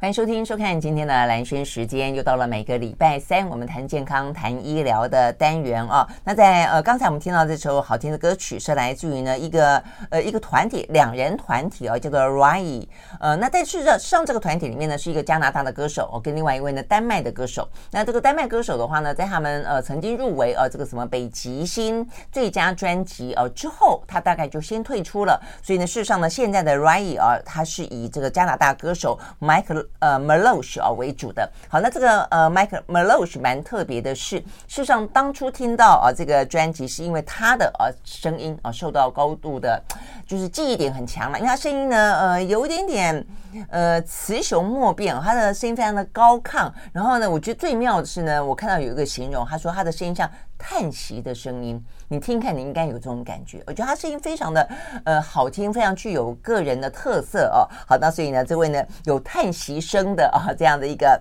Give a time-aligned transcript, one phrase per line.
[0.00, 6.06] 欢迎收听、收看今天的蓝轩时间，又到了每个礼拜三我们谈健康、谈医疗的单元哦。
[6.22, 12.86] 那在呃刚才我们听到这首好听的歌曲，是来自于呢一个呃一个团体，两人团体哦，叫做 Rai。
[13.18, 17.68] 呃，那在事实上这个团体里面呢，是一个加拿大的歌手，哦，跟另外一位呢丹麦的歌手。
[17.90, 25.42] 那这个丹麦歌手的话呢，在他们呃曾经入围呃这个什么北极星最佳专辑呃之后，他大概就先退出了。
[25.60, 29.87] 所以呢，事实上呢，现在的 Rai 啊，他是以这个加拿大歌手 Mike。
[30.00, 31.48] 呃，Meloche 啊为主的。
[31.68, 39.82] 好，那这个呃，Mike Meloche 蛮特别的是，事实上当初听到啊这个专辑，是因为他的呃声音啊受到高度的，
[40.26, 43.26] 就是记忆点很强了，因为他声音呢呃有一点点
[43.70, 46.70] 呃雌雄莫辨，他的声音非常的高亢。
[46.92, 51.82] 然后呢，我觉得最妙的是呢，我看到有一个形容，他说他的声音像叹息的声音。
[52.08, 53.62] 你听看，你应该有这种感觉。
[53.66, 54.68] 我觉得他声音非常的
[55.04, 57.64] 呃好听，非常具有个人的特色哦。
[57.86, 61.18] 好，那所以呢，这位呢有叹息声的啊这样的一个。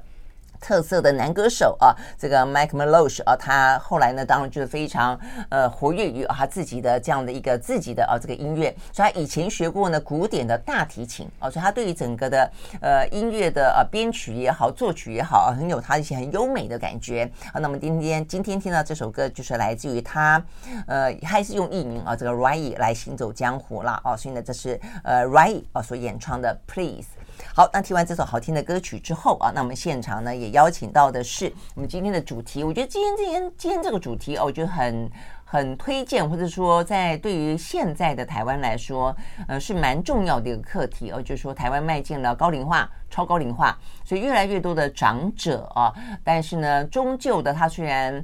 [0.60, 17.60] 特色的男歌手啊，这个 Mike Melosh 啊，他后来呢，当然就是非常呃活跃于他自己的这样的一个自己的啊这个音乐，所以他以前学过呢古典的大提琴啊，所以他对于整个的呃音乐的呃编曲也好，作曲也好啊，很有他一些很优美的感觉啊。
[17.60, 20.44] 那么今天今天听到这首歌，就是来自于他
[20.88, 27.08] 呃还是用艺名啊这个 Rai 来行走江湖啦啊，所以呢这是呃 Rai 啊所演唱的 Please。
[27.54, 32.64] 好，那听完这首好听的歌曲之后啊，那我们现场呢也邀请到的是我们今天的主题。
[32.64, 35.10] 我觉得今天今天今天这个主题哦，我觉得很
[35.44, 39.16] 很推荐，或者说在对于现在的台湾来说，
[39.48, 45.94] 呃，是蛮重要的一个课题哦，就是说台湾迈进了高龄化、超高龄化，所以越来越多的长者啊，
[46.24, 48.24] 但是呢，终究的他虽然。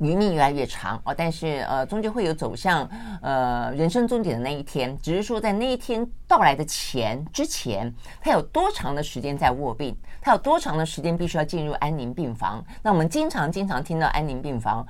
[0.00, 2.88] 余命越来越长哦，但是呃，终究会有走向
[3.20, 4.96] 呃人生终点的那一天。
[4.98, 9.96] 只是说，在那一天到来的前之前，他有多长的时间在卧病？
[10.20, 12.64] 他有多长的时间必须要进入安宁病房？
[12.82, 14.86] 那我们经常经常听到安宁病房，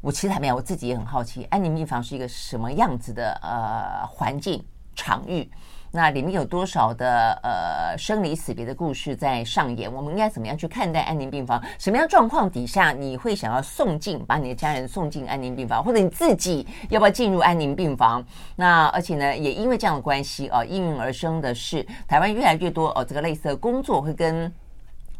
[0.00, 5.50] 我其实还没有，我自己也很好奇，安宁病房是一个什么样子的呃环境场域？
[5.96, 9.90] 那里面有多少的呃生离死别的故事在上演？
[9.90, 11.58] 我们应该怎么样去看待安宁病房？
[11.78, 18.22] 什么样状况底下你会想要送进，把你的家人送进安宁病房，或者你自己要不要进入安宁病房？
[18.54, 24.52] 那而且呢，也因为这样的关系啊，应运而生的是台湾越来越多哦，这个类似的工作会跟。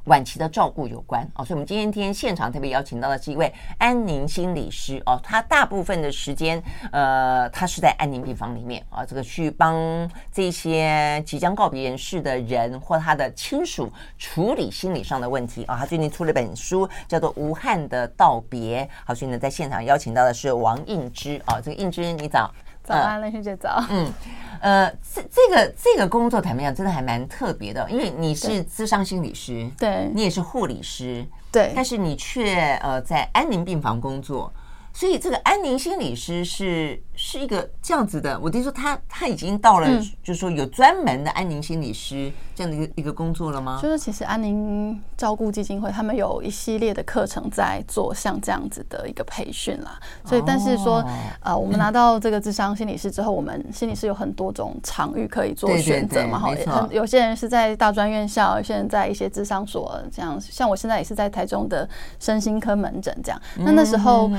[0.07, 6.63] 晚期的照顾有关哦，所以我们今天天现场特别邀请到的是一位安宁心理师哦，他大部分的时间
[6.93, 15.77] 呃，他是在安宁病房里面啊，这个去帮这些即将告别人世的人或他的亲属处理心理上的问题啊。
[15.77, 18.85] 他最近出了一本书，叫做《无憾的道别》。
[19.05, 22.51] 好，所以呢，在现场邀请到的是王映之啊，这个映之你早。
[22.87, 23.85] 早安，兰萱姐早。
[23.91, 24.13] 嗯，
[24.61, 26.75] 呃，这这个这个工作怎么样？
[26.75, 34.53] 真的还蛮特别的，因为你是咨商心理师，对，你也是护理师，对，但是你却呃在安宁病房工作。
[34.97, 39.87] 所以这个安宁心理师是是一个这样子的，我听说他他已经到了，
[40.23, 43.79] 就是说有专门的安宁心理师这样的一个一个工作了吗？
[43.83, 50.01] 就是其实安宁照顾基金会他们有一系列的课程在做像这样子的一个培训啦。
[50.25, 51.05] 所以但是说
[51.41, 56.39] 呃，我们拿到这个智商心理师之后，我们心理师有很多种场域可以做选择嘛。
[56.39, 61.87] 好，有些人是在大专院校，有些人在一些智商所，这样像我现在也是在台中的
[62.19, 63.39] 身心科门诊这样。
[63.59, 64.31] 那那时候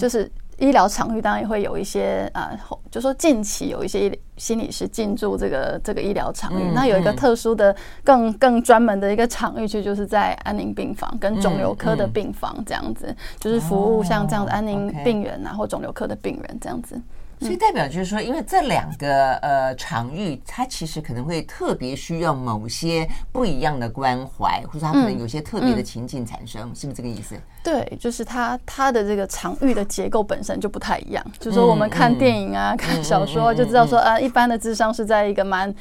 [0.00, 0.05] 就。
[0.06, 2.52] 就是医疗场域当然也会有一些啊，
[2.92, 7.74] 就说近期有一些心理师进驻这个这个医疗场域，那有一个特殊的、
[8.04, 16.96] 更更专门的一个场域，就就是在安宁病房跟肿瘤科的病房这样子，就是服务像这样的安宁病人啊，或肿瘤科的病人这样子。
[17.40, 27.36] 所以代表就是说，因为这两个呃场域，它其实可能会特别需要某些不一样的关怀，或者它可能有些特别的情境产生，嗯嗯、是不是这个意思？
[27.62, 31.24] 对，就是它它的这个场域的结构本身就不太一样。
[31.38, 35.74] 就是说我们看电影啊、嗯、看小说就知道说，呃，一般的智商是在一个蛮。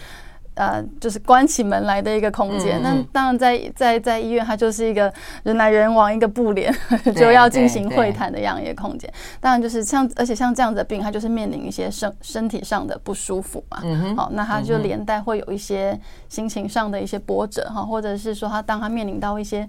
[0.56, 2.82] 呃，就是关起门来的一个空间。
[2.82, 5.14] 那当然在，在在在医院，它就是一个
[5.44, 6.74] 人来人往，一个布帘
[7.16, 9.12] 就要进行会谈的样一个空间。
[9.40, 13.82] 当然，就是像而且像这样子的病，它就是面临一些身身体上的不舒服嘛。
[14.16, 16.00] 好，那他就连带会有一些
[16.30, 19.68] 心情上的一些波折哈，或者是说他当他面临到一些。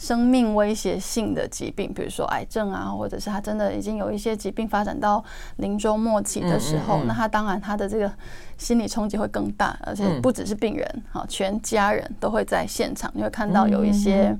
[0.00, 5.22] 生命威胁性的疾病，比如说癌症啊，或者是他真的已经有一些疾病发展到
[5.56, 8.10] 临终末期的时候，那他当然他的这个
[8.56, 14.34] 心理冲击会更大，而且不只是病人，好，全家人都会在现场，你会看到有一些，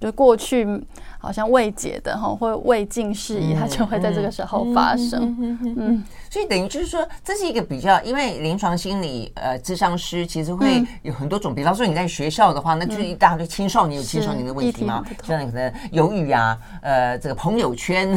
[0.00, 0.64] 就过去
[1.24, 5.34] 好像未解的哈，或未尽事宜，它就会在这个时候发生。
[5.76, 18.14] 嗯，所以等于就是说，这是一个比较，因为临床心理呃，智商师其实会有很多种，比方说你在学校的话，那就是一大堆青少年有青少年的问题嘛，像你可能犹豫啊，呃，这个朋友圈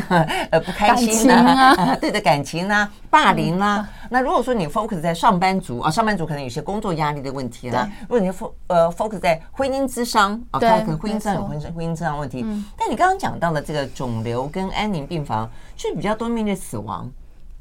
[0.51, 3.87] 呃不开心啊， 对的感情啊，霸凌啊。
[4.09, 7.89] 那如果说你 focus 在上班族啊，上班族可能有些工作压力的问题啦。
[8.01, 12.45] 如果你 focus 呃 focus 在婚姻之商啊，可能婚姻咨商有婚婚姻咨商问题，
[12.77, 12.96] 但你。
[12.97, 17.09] 刚刚讲到的这个肿瘤跟安宁病房是比较多面对死亡，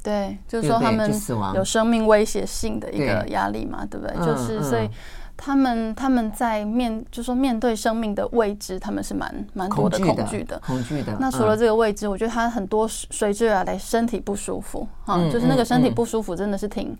[0.03, 1.13] 对，就是说他们
[1.55, 4.17] 有生命威胁性的一个压力嘛，对，不对？
[4.25, 4.89] 就是所以
[5.37, 11.15] 他们他们在面，就是说面对生命的未知，他们是蛮蛮多的恐惧的，恐惧的。
[11.21, 16.97] 那除了这个未知，我觉得他很多随之而来身体不舒服啊，就是那个身体不舒服真的是挺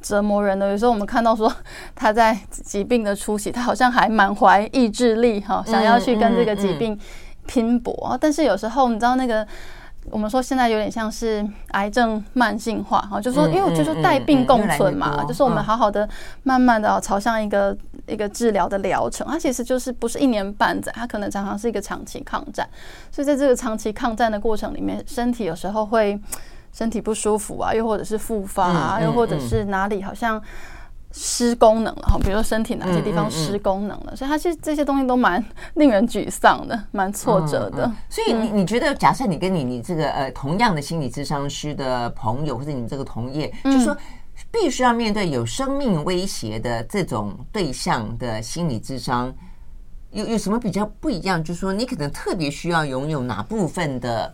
[0.00, 0.70] 折磨人的。
[0.70, 1.52] 有时候我们看到说
[1.94, 6.98] 他在疾病的初期，他好像还满怀意志力哈，想要去跟这个疾病。
[7.46, 9.46] 拼搏，但是有时候你知道那个，
[10.10, 16.08] 我们说现在有点像是癌症慢性化哈，就说因为就说带病共存嘛，就是我们好好的
[16.42, 17.76] 慢慢的朝向一个
[18.06, 22.68] 一个治疗的疗程，它其实就是不是一年半载，它可能常常是一个长期抗战，
[23.10, 26.20] 所以在这个长期抗战的过程里面，身体有时候会
[26.72, 30.42] 身体不舒服啊，又或者是复发啊，又或者是哪里好像。
[31.18, 35.42] 失功能了哈，比如说身体哪些地方失功能了，嗯嗯、所以它其实这些东西都蛮
[35.74, 37.90] 令人沮丧的，蛮挫折的。
[38.10, 43.96] 所以你你觉得，假设你跟你你这个呃同样的心理智商师的朋友或者你们这个同业，嗯、就是说
[44.50, 49.34] 必须要面对有生命威胁的这种对象的心理智商，
[50.10, 51.42] 有有什么比较不一样？
[51.42, 54.30] 就是说你可能特别需要拥有哪部分的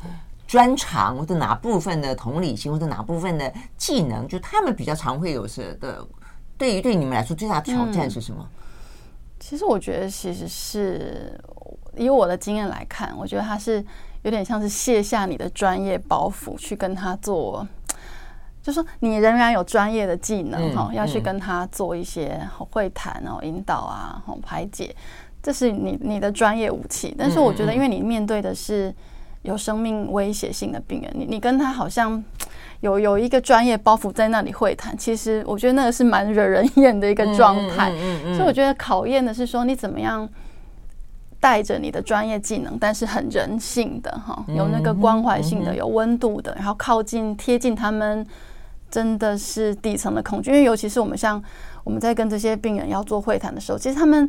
[0.49, 6.05] 专长，或者哪部分的同理心，或者哪部分的技能，就他们比较常会有是的。
[6.63, 8.39] 对于对你们来说，最大的挑战是什么？
[8.41, 8.63] 嗯，
[9.41, 11.37] 其实我觉得，其实是
[11.97, 13.85] 以我的经验来看，我觉得他是
[14.23, 17.67] 有点像是卸下你的专业包袱，去跟他做，
[18.63, 24.95] 就说你仍然有专业的技能哈，嗯，要去跟他做一些会谈哦、引导啊、排解，
[25.43, 27.13] 这是你你的专业武器。
[27.19, 28.95] 但是我觉得，因为你面对的是
[29.43, 32.23] 有生命威胁性的病人，你你跟他好像。
[32.83, 37.93] 有有一个专业包袱在那里会谈，其实我觉得那个是蛮惹人厌的一个状态。
[37.93, 40.29] 嗯嗯嗯、所以我觉得考验的是说你怎么样
[41.39, 48.27] 带着你的专业技能，但是很人性的哈，有那个关怀性的，有温度的，然后靠近贴近他们，
[48.91, 50.51] 真的是底层的恐惧。
[50.51, 51.41] 因为尤其是我们像
[51.85, 54.29] 我们在跟这些病人要做会谈的时候，其实他们。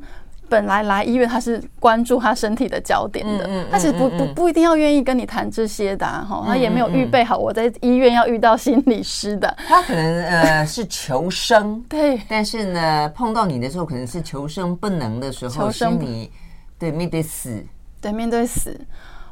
[0.50, 16.00] 本来来医院，他是关注他身体的焦点的，他其实不不不一定要愿意跟你谈这些的哈，他也没有预备好我在医院要遇到心理师的，他可能呃是求生， 对，但是呢碰到你的时候可能是求生不能的时候，求生。
[16.00, 16.30] 你
[16.78, 17.66] 对面对死，
[18.02, 18.80] 对面对死，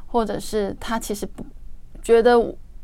[0.06, 1.44] 或者是他其实不
[2.02, 2.36] 觉得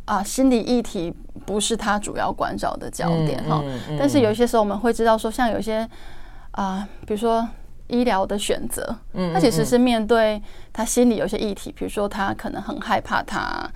[0.05, 1.13] 啊心理议题
[1.47, 3.63] 不是他主要关照的焦点哈，
[3.99, 5.89] 但是有些时候我们会知道说，像有些
[6.53, 7.49] 啊比如说。
[7.89, 8.97] 医疗的选择，
[9.35, 10.41] 他其实是面对
[10.73, 13.69] 他心里有些议题，比如说他可能很害怕他。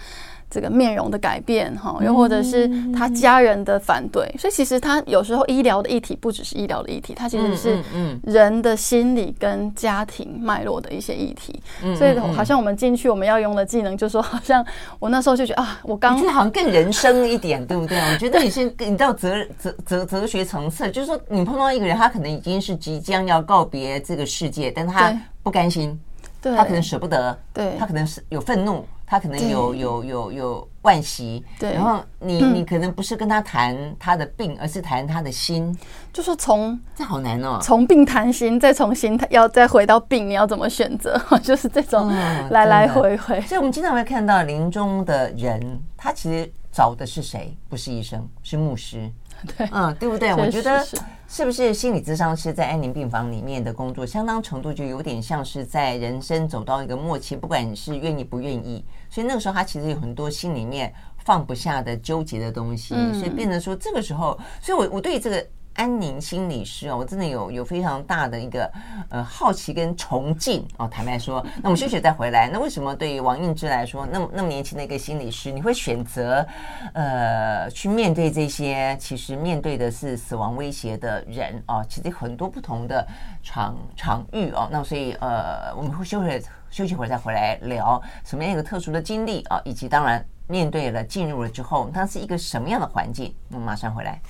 [0.52, 7.82] 这个面容的改变，哈，又或者是他家人的反对，所以其实他有时候医疗的议题不只是医疗的议题，他其实是
[8.22, 11.58] 人的心理跟家庭脉络的一些议题。
[11.96, 14.62] 所以好像我们进去，我们要用的技能，就是说好像
[14.98, 17.98] 我那时候就觉得啊，我刚 好像更人生一点，对不对？
[18.12, 25.98] 我觉得你是 你到哲哲哲哲学层次，就是说你碰到一个人，他可能已经是即将要告别这个世界，但他不甘心，
[26.42, 28.84] 对，他可能舍不得，对，他可能是有愤怒。
[29.12, 35.78] 他可能有有有有惋惜，对，然后你你可能不是跟他谈他的病，而是谈他的心，
[36.14, 41.20] 就是从这好难哦，从病谈心，再从心要再回到病，你要怎么选择？
[41.44, 43.38] 就是这种来来回回。
[43.42, 45.60] 所以我们经常会看到临终的人，
[45.94, 47.54] 他其实找的是谁？
[47.68, 49.12] 不是医生，是牧师。
[49.56, 50.34] 对，嗯，对不对？
[50.34, 50.84] 我觉得
[51.28, 65.46] 是不是心理咨商师在安宁病房里面的工作，相当程度就有点像是在人生走到一个末期，不管你是愿意不愿意，所以那个时候他其实有很多心里面放不下的纠结的东西，所以变成说这个时候，所以我我对这个。
[65.74, 68.70] 安宁心理师哦，我真的有有非常大的一个
[69.08, 70.88] 呃好奇跟崇敬哦。
[70.88, 72.48] 坦白说，那我们休息再回来。
[72.48, 76.46] 那为什么对于王映之来说，那么那么年轻的一个心理师，你会选择
[76.94, 81.84] 呃去面对这些其实面对的是死亡威胁的人哦？
[81.88, 83.06] 其实很多不同的
[83.42, 84.68] 场场域哦。
[84.70, 93.34] 那所以呃，我们会休息休息会儿再回来聊什么样一个特殊的经历啊，以及当然面对了进入了之后，它是一个什么样的环境？
[93.50, 94.20] 我们马上回来。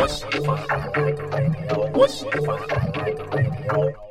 [0.00, 4.07] 我喜欢爱的 radio，我喜欢爱的 radio。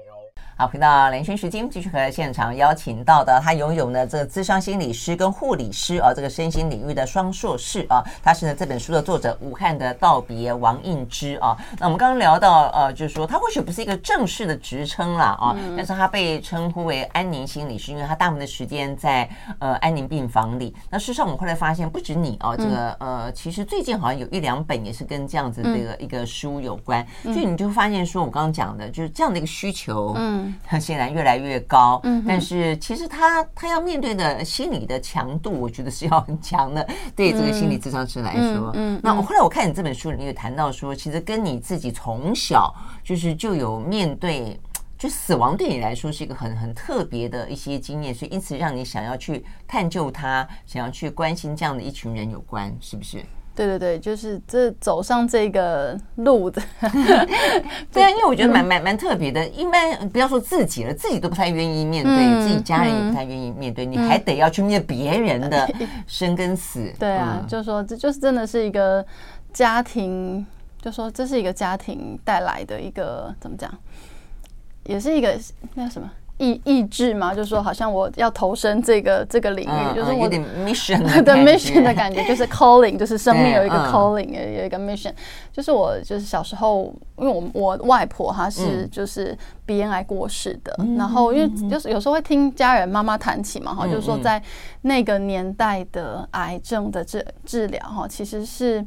[0.60, 11.56] 好，回到连线时间，继续和现场邀请到的，他拥有呢这个咨商心理师跟护理师啊，这个身心领域的双硕士啊，他是呢这本书的作者，武汉的道别王应之啊。
[11.78, 20.76] 那我们刚刚聊到呃，就是说他或许不是一个正式的职称啦啊，但是他被称呼为安宁心理师，因为他大部分的时间在呃安宁病房里。
[20.90, 30.47] 那事实上我们后来发现，不止你哦，这个呃，其实最近好像有一两本也是跟这样子这个一个书有关，所以你就发现说，我刚刚讲的就是这样的一个需求，嗯。
[30.64, 36.88] 他现在越来越高，嗯，但是其实他他要面对的心理的强度，我觉得是要很强的。
[37.16, 42.74] 对这个心理咨商师来说，嗯，那我后来我看你这本书里面有谈到说，其实跟你自己从小
[43.04, 44.60] 就是就有面对，
[44.98, 53.24] 就死亡对你来说是一个很很特别的一些经验，所以因此让你想要去探究他，想要去关心这样的一群人有关，是不是？
[53.58, 56.62] 对对对，就是这走上这个路的，
[57.92, 59.44] 对啊，因为我觉得蛮蛮蛮特别的。
[59.48, 65.68] 一般不要说自己了，自己都不太愿意面对，嗯、自己家人也不太愿意面对，嗯、你还得要去面对别人的
[66.06, 66.82] 生跟死。
[66.82, 69.04] 嗯、对啊，就说这就是真的是一个
[69.52, 70.46] 家庭，
[70.80, 73.76] 就说这是一个家庭带来的一个怎么讲，
[74.84, 75.36] 也是一个
[75.74, 76.08] 那什么。
[76.38, 85.12] 意意志嘛，就是说，好像我要投身这个这个领域，嗯、就是我有点 mission 的 mission 的感觉， 就是 calling，就是生命有一个 calling，有、嗯、有一个 mission。
[85.52, 94.42] 就是我就是小时候，因为我我外婆她是就是鼻咽癌过世的，嗯、然后因为就是有时候会听家人妈妈谈起嘛，哈、嗯，就是说在
[94.82, 98.86] 那个年代的癌症的治治疗哈，其实是。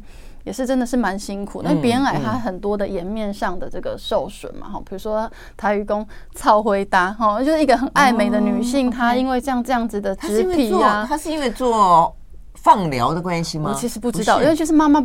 [0.51, 6.05] 也是真的是蛮辛苦的，因为鼻咽癌它很多的颜面上的这个受损嘛，哈，比如说台语讲
[6.35, 12.13] 草灰搭，哈，就是一个很爱美的女性，她因为这样这样子的植皮啊，她是因为做
[12.55, 13.71] 放疗的关系吗？
[13.71, 14.99] 我其实不知道，因为就是妈妈，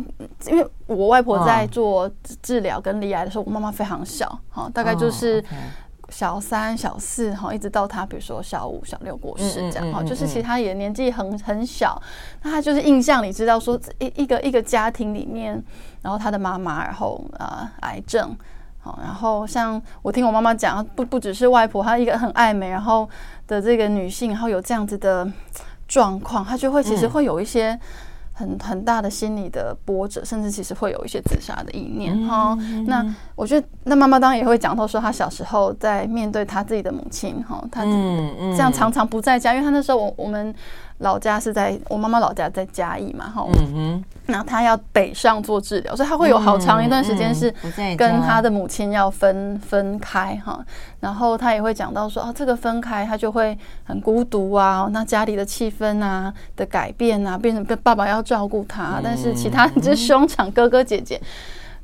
[0.48, 2.10] 因为我外婆在做
[2.42, 5.40] 治疗跟离癌的时候，我妈妈非常小，哈，大概就是。
[6.08, 12.00] 小三、小四哈，一直到他，比如说小五、小六过世这样哈，就是其实他也年纪很很小，
[12.42, 15.62] 那他就是印象里知道说一一个一个家庭里面，
[16.02, 18.36] 然后他的妈妈，然后啊癌症，
[18.80, 23.08] 好，然后像我听我妈妈讲，不不只是外婆，她一个很爱美，然后
[23.46, 25.28] 的这个女性，然后有这样子的
[25.88, 27.78] 状况，她就会其实会有一些。
[28.36, 32.84] 很很大的心理的波折，甚至其实会有一些自杀的意念哈、嗯。
[32.84, 33.02] 那
[33.34, 40.54] 我觉得，那妈妈当然也会讲到说，她小时候在面对她自己的母亲哈，她这样常常不在家，因为她那时候我我们。
[40.98, 47.52] 老家是在我妈妈老家在嘉义嘛，哈，嗯哼，然后他要北上做治疗，所以他会有好长一段时间是
[47.96, 50.58] 跟他的母亲要分分开哈，
[51.00, 61.20] 然后他也会讲到说啊，这个分开他就会很孤独啊，那家里的气氛啊的改变啊，变成爸爸要照顾他，但是其他就是兄长哥哥姐姐。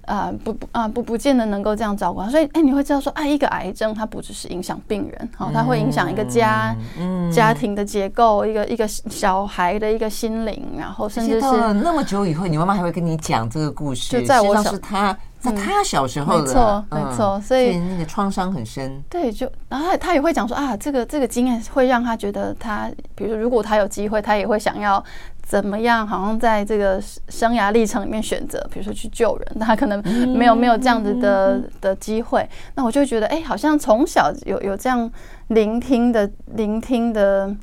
[0.07, 19.03] 啊、呃、不不啊不不见得能够这样照顾他，所以哎你会知道说，哎一个癌症它不只是影响病人，好、哦，它会影响一个家、嗯、家庭的结构，一个一个小孩的一个心灵，然后甚至是那么久以后，你妈妈还会跟你讲这个故事，就在我小是他在他小时候的，没错没错，所以，所以那个创伤很深。
[19.09, 25.03] 对，就然后他他也会讲说啊，这个这个经验会让他觉得他，比如说如果他有机会，他也会想要。
[25.43, 26.07] 怎么样？
[26.07, 30.03] 好像在这个生涯历程里面选择，比如说去救人，他可能
[30.37, 32.49] 没有没有这样子的的机会。
[32.75, 35.11] 那我就觉得，哎，好像从小有有这样
[35.49, 37.55] 聆听的聆听的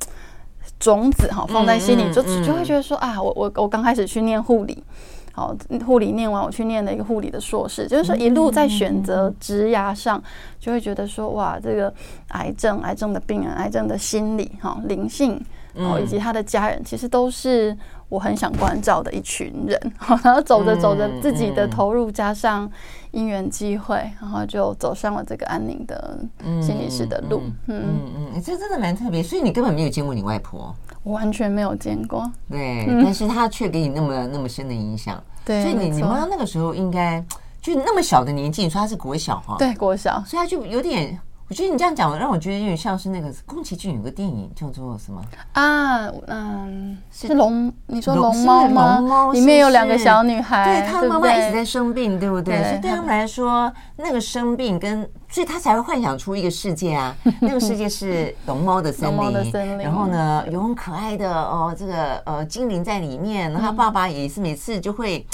[0.78, 4.84] 种子哈，放在心里，就就会觉得说啊，我我我刚开始去念护理，
[5.32, 10.22] 好，护理念完，我去念了一个护理的硕士，就是说一路在选择职涯上，
[10.60, 11.92] 就会觉得说哇，这个
[12.28, 15.42] 癌症、癌症的病人、癌症的心理哈，灵性。
[15.74, 17.76] 哦，以及他的家人，其实都是
[18.08, 19.80] 我很想关照的一群人。
[20.22, 22.70] 然后走着走着，自己的投入加上
[23.12, 26.18] 因缘机会，然后就走上了这个安宁的
[26.60, 27.42] 心理师的路。
[27.66, 29.22] 嗯嗯嗯，这真的蛮特别。
[29.22, 32.30] 所以你根本没有见过你外婆，我完全没有见过。
[32.50, 35.22] 对，但是她却给你那么那么深的影响。
[35.44, 37.24] 对，所以你你妈那个时候应该
[37.60, 39.56] 就那么小的年纪，你说她是国小哈？
[39.58, 41.18] 对，国小，所以她就有点。
[41.50, 45.20] 我觉得你这样讲，让我觉得有点像是那个宫崎骏有个电影叫做什么
[45.52, 46.08] 啊？
[46.28, 47.72] 嗯，是龙？
[47.88, 49.32] 你说龙猫吗？
[49.32, 52.62] 里面有两个小女孩，对，她妈妈一直在生病，对不对？
[52.62, 57.12] 所以对他们来说，那个生病跟，所以他才会幻想出一个世界啊。
[57.42, 63.50] 那个世界是龙猫的森林，然后呢，有很可爱的哦，这个呃精灵在里面。
[63.50, 65.26] 然后他爸爸也是每次就会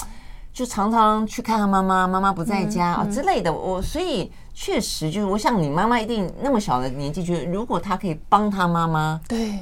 [0.51, 3.53] 就常常去看他妈妈，妈妈不在家啊之类的。
[3.53, 4.33] 我所以。
[4.59, 9.59] 确实，就是我想你妈妈一定那么小的年纪，觉得如果她可以帮她妈妈，对，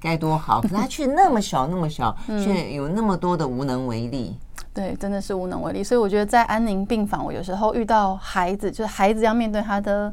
[0.00, 0.60] 该多好。
[0.66, 4.36] 可是她却那么小，那么小，却有那么多的无能为力。
[4.74, 5.84] 对，真的是无能为力。
[5.84, 10.12] 所以我觉得在安宁病房，我有时候遇到孩子，就是孩子要面对他的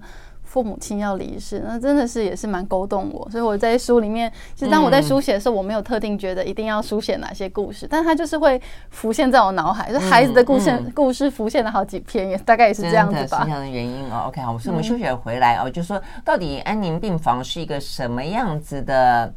[0.50, 3.30] 父母亲要离世，那真的是也是蛮勾动我。
[3.30, 13.44] 所以我在书里面，其实当我在书写的时候，我没有特定觉得一定要书写哪些故事，但它就是会浮现在我脑海，就孩子的故事故事浮现了好几篇，也大概也是这样子吧。
[13.44, 14.26] 这样的原因哦。
[14.28, 19.32] OK，好，所以我们休息回来哦，就说到底安宁病房是一个什么样子的？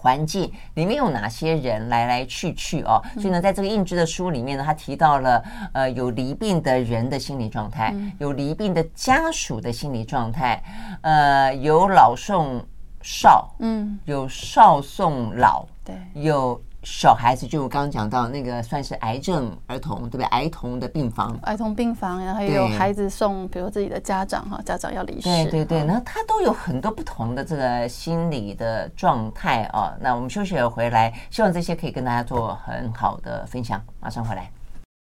[0.00, 3.02] 环境里面有哪些人来来去去哦？
[3.16, 10.62] 所以呢，在这个应知的书里面呢，他提到了呃，有离病的人的心理状态，有离病的家属的心理状态，
[11.02, 12.64] 呃，有老送
[13.02, 16.58] 少，嗯，有少送老，对，有。
[16.82, 20.24] 小孩子就我刚刚讲到那个算是癌症儿童对不对？
[20.26, 29.94] 儿童的病房，儿童病房，然后还有孩子送，比如自己的家长哈，家长要离世，对对对，那他都有很多不同的这个心理的状态啊。
[30.00, 33.82] 那我们休息了回来，希望这些可以跟大家做很好的分享。
[34.00, 34.50] 马上回来。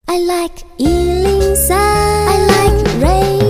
[0.05, 3.47] I like 103, I like radio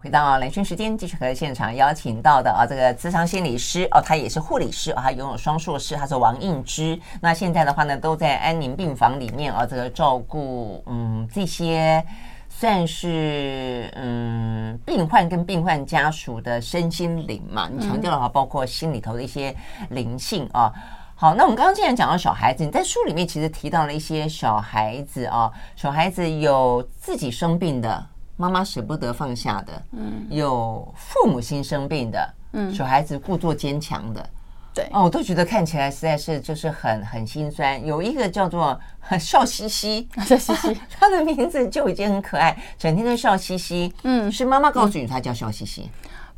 [0.00, 6.96] 回到冷讯时间，继续和现场邀请到的啊，这个咨商心理师哦，他也是护理师啊，他拥有双硕士，他是王映之。
[7.20, 12.00] 那现在的话呢，都在安宁病房里面啊，这个照顾嗯这些
[12.48, 17.68] 算是嗯病患跟病患家属的身心灵嘛。
[17.68, 19.52] 你强调的话，包括心里头的一些
[19.90, 20.72] 灵性啊。
[21.16, 28.06] 好，那我们刚刚既然讲到小孩子，你在书里面其实提到了一些小孩子啊，小孩子有自己生病的。
[28.38, 34.30] 妈妈舍不得放下的，嗯，有父母亲生病的，嗯，小孩子故作坚强的，
[34.72, 37.84] 对，哦，我都觉得看起来实在是就是很很心酸。
[37.84, 38.78] 有一个叫做
[39.18, 45.90] 笑嘻嘻，笑嘻嘻， 他的名字就已经很可爱，整天都笑嘻嘻，嗯，是妈妈告诉你他叫笑嘻嘻，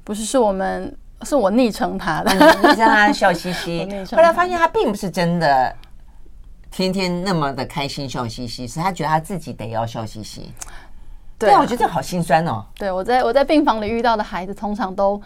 [0.02, 2.32] 不是，是我们是我昵称他的，
[2.66, 5.76] 昵称他笑嘻嘻，后来发现他并不是真的
[6.70, 10.50] 天天那么的开心笑嘻嘻，是他觉得他自己得要笑嘻嘻。
[11.48, 12.62] 对，我觉得这好心酸哦。
[12.76, 15.20] 对，我在我在病房里遇到的孩子，通常都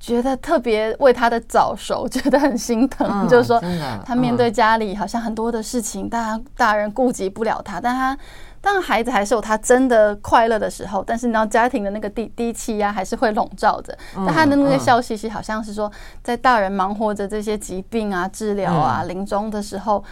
[0.00, 3.62] 觉得特别为他的早熟觉得很心疼，就是说
[4.04, 8.18] 他面对家里好像很多的事情，大大人顾及不了他，但他
[8.60, 13.96] 当然孩子还是有他真的快乐的时候，但是你知道家庭的那个低低气压还是会笼罩着。
[14.16, 15.90] 但他的那个笑嘻嘻，好像是说
[16.24, 20.02] 在大人忙活着这些疾病啊、治疗啊、临终的时候，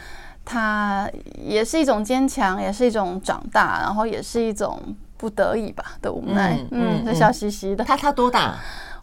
[0.44, 4.80] 他也是一种坚强，也是一种长大，然后也是一种。
[5.20, 7.84] 不得已吧的无奈，嗯，就笑嘻嘻的。
[7.84, 8.56] 他他多大？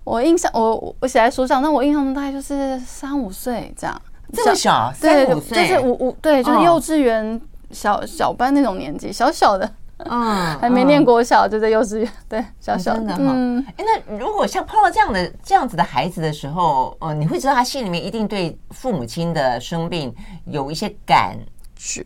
[0.03, 4.01] 我印象，我我写在书上，那我印象中大概就是三五岁这样，
[4.33, 13.63] 这么小，三五岁，就是五五，对，就是幼稚园小小班那种年纪，小小的，嗯， 还没念国小就在幼稚园， 对，小小的，嗯。
[13.75, 20.11] 哎，那如果像碰到这样的这样子的孩子的时候，呃，你会知道他心里面一定对父母亲的生病
[20.45, 21.37] 有一些感。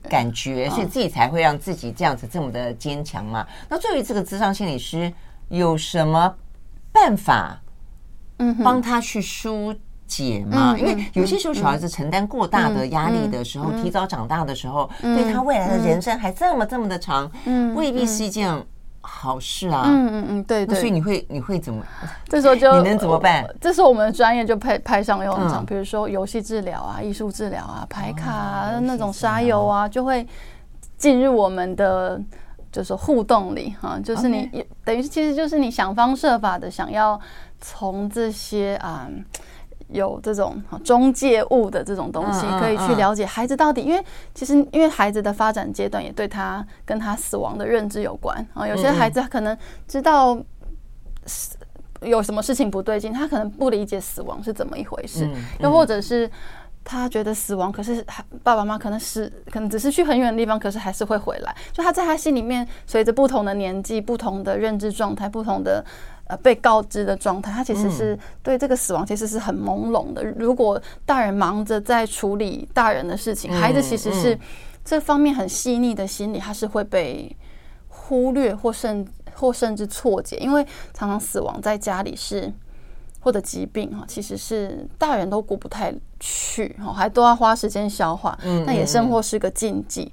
[0.10, 3.46] 感觉，所以自己才会让自己这样子这么的坚强嘛。
[3.70, 5.12] 那作为这个智商心理师，
[5.50, 6.36] 有什么
[6.92, 7.62] 办法，
[8.38, 9.74] 嗯，帮他去疏
[10.06, 10.78] 解嘛？
[10.78, 18.66] 因为有些时候小孩子承担过大的压力的时候，提早长大的时候，对他未来的人生还这么这么的长，嗯，未必是一件。
[19.02, 21.84] 好事啊，嗯嗯嗯，对对，所以你会你会怎么？
[22.28, 23.46] 这时候就你能怎么办？
[23.60, 30.26] 这时候我们的专业就派派上用场，比如说游戏治疗啊、艺术治疗啊、排卡啊、那种沙游啊，就会
[30.98, 32.22] 进入我们的
[32.72, 37.20] 就是互动里哈，就是你等于其实就是你想方设法的想要
[37.60, 39.08] 从这些啊。
[39.92, 48.68] 有这种中介物的这种东西，可以去了解孩子到底，因为其实因为孩子的发展阶段也对他跟他死亡的认知有关啊。
[48.68, 50.38] 有些孩子他可能知道
[52.02, 56.30] 有什么事情不对劲，他可能不理解死亡是怎么一回事，又或者是。
[56.84, 58.04] 他觉得死亡，可是
[58.42, 61.56] 爸爸妈妈可能是可能只是去很远的地方，可是还是会回来。
[61.72, 65.86] 就他在他心里面，随着不同的年纪、不同的认知状态、不同的
[66.32, 70.24] 呃被告知的状态，他其实是对这个死亡其实是很朦胧的。
[70.24, 74.40] 如果大人忙着在处理大人的事情，孩子其实是
[74.86, 77.36] 这方面很细腻的心理，他是会被
[77.90, 82.52] 忽略或甚或甚至错解，因为常常死亡在家里是。
[83.24, 88.36] 或者疾病哈，其实是大人都顾不太去哈，还都要花时间消化。
[88.42, 90.12] 嗯，那也生活是个禁忌。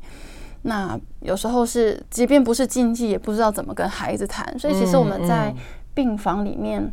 [0.61, 4.47] 那有时候是，即便不是禁忌，也不知道怎么跟孩子谈。
[4.59, 5.55] 所以，其实我们在
[5.99, 6.93] 病房里面。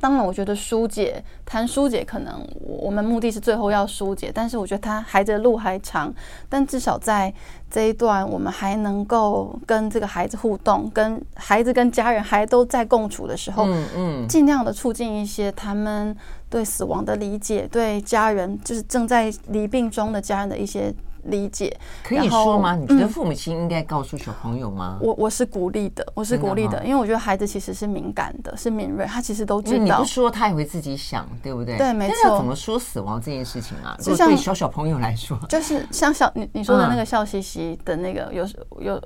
[0.00, 6.10] 当然，我觉得疏解谈疏解，可能我们目的是最后要疏解，但是我觉得他孩子的路还长，
[6.48, 7.30] 但至少在
[7.70, 16.16] 这一段，我们还能够跟这个孩子互动，跟孩子跟家人还都在共处的时候，嗯嗯，尽量的促进一些他们
[16.48, 20.90] 对死亡的理解，对家人就是正在离病中的家人的一些
[21.24, 21.76] 理解。
[22.02, 22.74] 可以说吗？
[22.74, 24.98] 你觉得父母亲应该告诉小朋友吗？
[25.00, 29.84] 我我是鼓励的，我是鼓励的，因为我觉得孩子其实是敏感的，是敏锐，他其实都知道。
[29.84, 31.76] 你不说，他也会自己想，对不对？
[31.76, 32.36] 对，没错。
[32.36, 33.96] 怎么说死亡这件事情啊？
[34.00, 38.46] 就像小小朋友来说，就是像小你你说的那个笑嘻嘻的那个，有
[38.80, 39.02] 有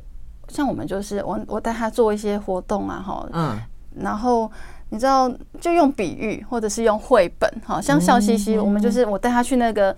[0.48, 3.59] 像我们就是我我带他做一些活动啊，哈，嗯，
[3.96, 4.50] 然后。
[4.88, 5.29] 你知道，
[5.61, 8.57] 就用比喻，或者是用绘本，好像笑嘻嘻。
[8.57, 9.94] 我们就是我带他去那个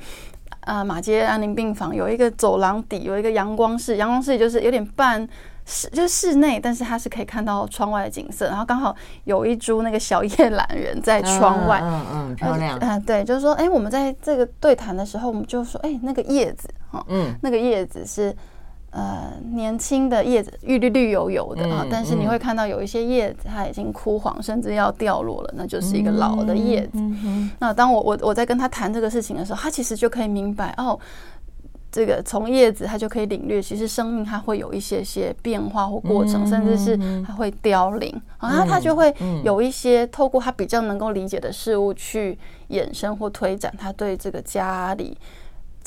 [0.69, 5.27] 啊马街安宁病房，有一个走廊底，有一个阳光室，阳光室就是有点半
[5.65, 8.47] 室，就是室内，但是它是可以看到窗外的景色。
[8.47, 12.79] 然后刚好有一株那个小叶懒人在窗外，嗯嗯，漂亮。
[12.81, 18.35] 嗯，对，就是说，哎，我们在这个对谈的时候，我们就说，哎，那个叶子，哈，嗯，那个叶子是。
[18.91, 26.99] 呃，年轻的叶子绿绿绿油油的啊，但是你会看到有一些叶子它已经枯黄，甚至要掉落了，那就是一个老的叶子。
[27.59, 30.99] 那当我我我在跟他谈这个事情的时候，他其实就可以明白哦，
[31.93, 36.97] 这个从叶子他就可以领略，其实生命它会有一些些变化或过程，甚至是
[37.27, 42.39] 它会凋零，然后他就会有一些透过他比较能够理解的事物去
[42.71, 45.17] 衍生或推展他对这个家里。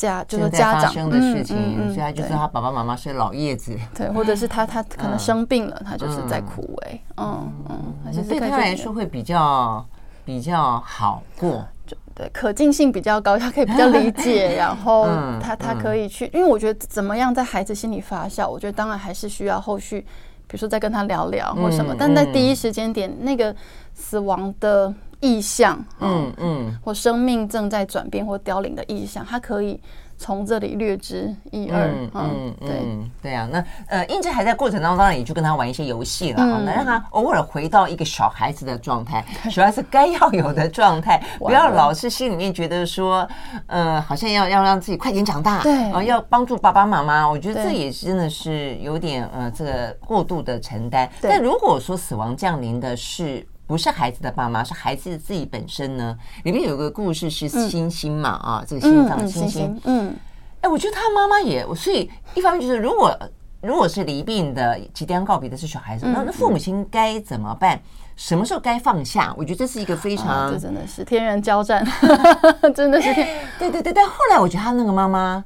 [0.02, 9.86] 家就是家长的事情，嗯嗯嗯、所以他就说他爸爸妈妈是老叶子，对，或者是他他可能生病了，嗯、他就是在枯萎，嗯嗯，嗯对他来说会比较
[10.26, 15.08] 比较好过，就对，可进性比较高，他可以比较理解， 然后
[15.40, 20.06] 他他可以去，因为我觉得怎么样在孩子心里发酵，我觉得当然还是需要后续，
[20.52, 23.56] 比如说再跟他聊聊或什么，嗯、但在第一时间点那个
[23.94, 24.94] 死亡的。
[25.24, 29.80] 意象，嗯嗯，或生命正在转变或凋零的意象，他可以
[30.22, 43.28] 从这里略知一二，嗯嗯，对对啊，那呃，英姿还在过程当中，当然也就跟他玩一些游戏了，能让他偶尔回到一个小孩子的状态， 小孩子该要有的状态， 不要老是心里面觉得说，
[43.66, 51.10] 呃，好像要要让自己快点长大，对，啊，要帮助爸爸妈妈，我觉得这也真的是有点呃，这个过度的承担。
[51.20, 53.44] 但如果说死亡降临的是。
[53.72, 56.14] 不是孩子的爸妈，是孩子自己本身呢。
[56.44, 60.14] 里面有个故事是星星嘛，嗯、啊，这个心脏的星星，嗯，
[60.60, 63.18] 哎、欸，我觉得他妈妈也，所以一方面就是，如果
[63.62, 67.80] 如果是离病的、即将告别的是小孩子，那、嗯、那父母亲该怎么办？
[68.18, 69.34] 什么时候该放下？
[69.38, 71.82] 我觉得这是一个非常，啊、这真的是天人交战，
[72.76, 73.26] 真的是天，
[73.58, 73.94] 对对对。
[73.94, 75.42] 但后来我觉得他那个妈妈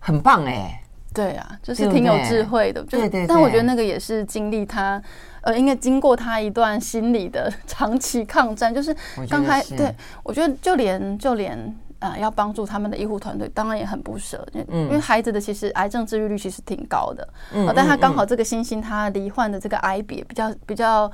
[0.00, 0.80] 很棒哎、欸，
[1.14, 3.26] 对啊，就是挺有智慧的，对对，对。
[3.28, 5.00] 但我觉得那个也是经历他。
[5.44, 8.94] 呃，应该经过他一段心理的 长期抗战，就是
[9.30, 11.56] 刚开，对，我觉得就连就连
[11.98, 21.10] 啊、呃，要帮助他们的医护团队，当然也很不舍，因为孩子的其实癌症治愈率其实挺高的，嗯，但他刚好这个星星他罹患的这个癌别比较比较。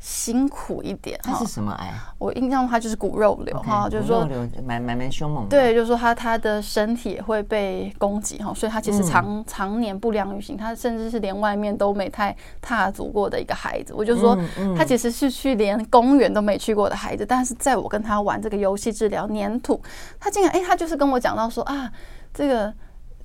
[0.00, 1.92] 辛苦一点，他是什么癌？
[2.18, 4.26] 我印象他就是骨肉瘤哈，就是说
[4.64, 5.50] 蛮蛮蛮凶猛的。
[5.50, 13.92] 对，就是说他他的身体也会被攻击哈，所以他其实常常年不良于行，他甚至是连外面都没太踏足过的一个孩子。
[13.94, 14.34] 我就说
[14.74, 19.78] 他其实是去连公园都没去过的孩子，但是在我跟他玩这个游戏治疗粘土，
[20.18, 21.92] 他竟然哎，他就是跟我讲到说啊，
[22.32, 22.72] 这个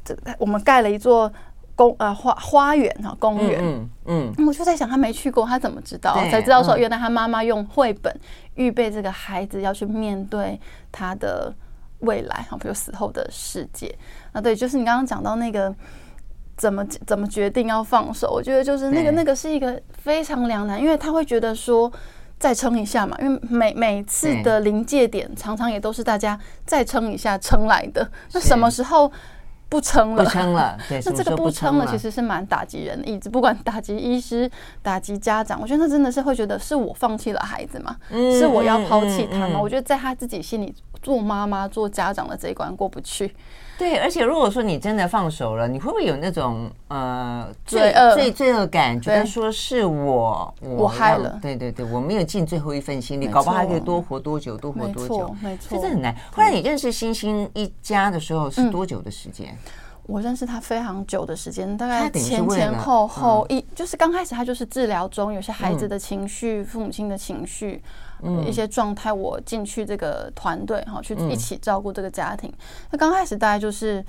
[0.03, 1.31] 这个我们盖了一座。
[1.75, 6.13] 公呃花花园哈公园嗯嗯，嗯，我就在想他没去过，他怎么知道？
[6.31, 8.17] 才知道说原来他妈妈用绘本
[8.53, 10.59] 预备这个孩子要去面对
[10.91, 11.53] 他的
[11.99, 13.93] 未来哈，比如死后的世界
[14.31, 14.39] 啊。
[14.39, 15.73] 对，就是你刚刚讲到那个
[16.55, 21.91] 怎么怎么决定要放手，我觉得就是那个那个是一个非常两难，因为他会觉得说
[22.39, 29.11] 再撑一下嘛，因为每每次的临界点常常也都是大家再撑一下撑来的，那什么时候？
[29.67, 30.78] 不撑了，不撑了。
[30.88, 34.49] 对，那这个不撑了，其实是蛮打击人的意志，不管打击医师、
[34.82, 37.97] 打击家长，我觉得那真的是会觉得是我放弃了孩子吗？
[38.10, 39.60] 是我要抛弃他吗？
[39.60, 43.36] 我觉得在他自己心里，做妈妈、做家长的这一关过不去。
[43.77, 51.38] 对，而且如果说你真的放手了，你会不会有那种呃罪罪罪恶感，觉得说是我我害了？
[51.41, 55.35] 对对对，我没有尽最后一份心力，搞不好还可以多活多久，多活多久？
[55.41, 56.15] 没错，这很难。
[56.31, 59.57] 后来你认识星星一家的时候是多久的时间？
[60.03, 67.83] 我认识他非常久的时间，大概前前后后一就是刚开始他就是治疗中，有些孩子的情绪、父母亲的情绪。
[68.45, 72.51] 一些状态，我进去这个团队哈，去一起照顾这个家庭。
[72.91, 74.04] 那刚开始大概就是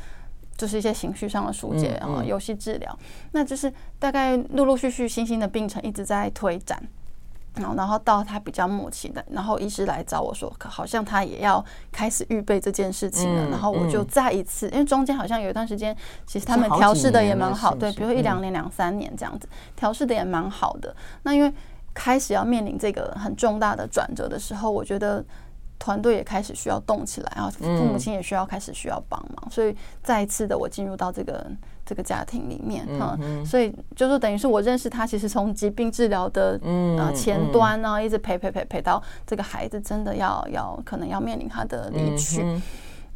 [0.56, 2.98] 就是一些情绪上的疏解然后，游戏治疗。
[3.32, 6.82] 那就是大概陆陆续续，星星的病程一直在推展，
[7.56, 13.50] 然后然后到他比较默契的，然后医师来找我说，好像他也要开始预备这件事情了。
[13.50, 15.94] 然后我就再一次，因为中间好像有一段时间，
[16.26, 20.94] 其实他们调试的也蛮好，对，比如一两年、两三年这样子，调试的也蛮好的。
[21.22, 21.52] 那因为
[21.96, 25.24] 开始要面临这个很重大的转折的时候，我觉得
[25.78, 31.50] 团队也开始需要动起来啊，父母亲也需要开始需要帮忙，所以再一次的我进入到这个
[31.86, 32.86] 这个家庭里面
[33.18, 36.60] 嗯，所以就是等于是我认识他，其实从疾病治疗的
[36.98, 42.44] 啊前端呢，一直陪陪陪陪到这个孩子真的要要可能要面临他的离去，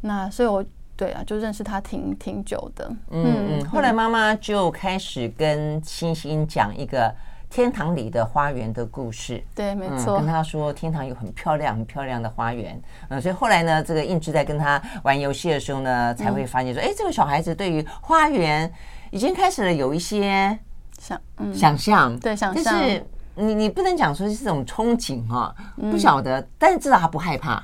[0.01, 0.65] 那所以我
[0.97, 7.13] 对啊，就认识他挺挺久的，嗯嗯，后来妈妈就开始跟欣欣讲一个。
[7.51, 10.17] 天堂里的花园的故事，对，没错。
[10.17, 12.81] 跟他说，天堂有很漂亮、很漂亮的花园。
[13.09, 18.71] 嗯，所以后来呢，这个印之在跟他玩游戏的时候呢，才会发现说，哎，这个小孩子对于花园
[19.11, 20.57] 已经开始了有一些
[20.97, 21.21] 想
[21.53, 22.63] 想象，对，想象。
[22.63, 27.61] 但是你你不能讲说是这种憧憬哈，不晓得，但是至少他不害怕。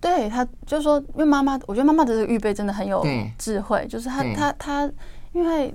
[0.00, 3.06] 对他就是说，因为妈妈，我觉得妈妈的这个预备真的很有
[3.38, 4.90] 智慧，就是他他他，
[5.30, 5.72] 因为。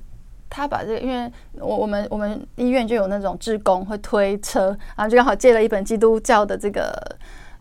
[0.49, 6.91] 他把这个，因为我我们我们医院就有那种志工会推车，然后就刚好借了一本基督教的这个，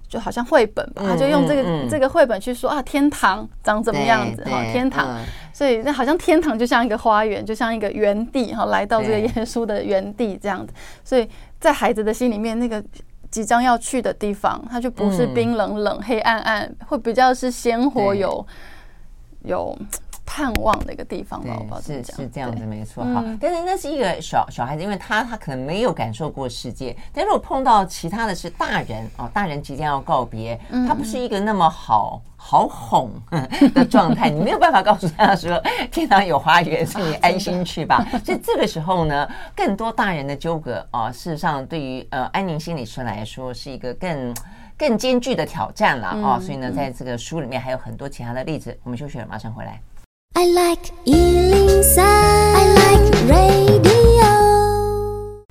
[0.09, 5.19] 就好像绘本吧，他就用这个这个绘本去说啊，天堂长怎么样子哈，天堂，
[5.53, 10.73] 所以那好像天堂就像一个花园，就像一个园地哈，来到这个耶稣的园地这样子，
[11.05, 11.29] 所以
[11.61, 12.83] 在孩子的心里面，那个
[13.31, 18.47] 即将要去的地方，它就不是冰冷冷黑暗暗，会比较是鲜活有
[19.45, 19.79] 有。
[20.31, 23.25] 盼望的一个地方吧，是是这样子，没错哈。
[23.41, 26.95] 但是那是一个小小孩子，因为他他可能没有感受过世界。
[27.15, 33.11] 但如果碰到其他的是大人哦，大人即将要告别，他不是一个那么好好哄
[33.75, 35.61] 的状态，你没有办法告诉他说
[35.91, 38.07] 天堂有花园，所以你 安心去吧。
[38.23, 44.35] 所以这个时候呢，更多大人的纠葛啊，事实上对于呃安宁心理师来说是一个更
[44.77, 46.39] 更艰巨的挑战了啊。
[46.39, 48.77] 所以呢，在这个书里面还有很多其他的例子。
[48.85, 49.81] 我们休息了，马上回来。
[50.37, 52.78] I like Ealing Sound.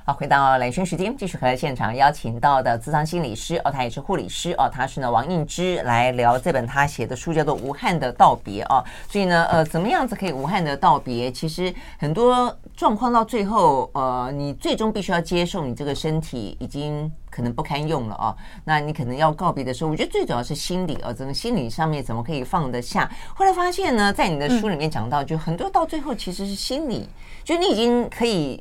[0.08, 8.82] 好，回到兰萱时间，继续和现场邀请到的咨商心理师哦，他也是护理师哦，他是呢王映之来聊这本他写的书，叫做《无憾的道别》哦。
[9.06, 11.30] 所以呢，呃，怎么样子可以无憾的道别？
[11.30, 17.12] 其实很多状况到最后，呃，你最终必须要接受你这个身体已经。
[17.30, 23.08] 可能不堪用了哦，那你可能要告别的时候，我觉得最主要是心理哦，怎么心理上面怎么可以放得下？
[23.34, 27.06] 后来发现呢，在你的书里面讲到，就很多到最后其实是心理，
[27.44, 28.60] 就你已经可以，